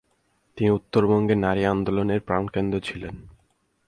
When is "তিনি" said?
0.57-0.69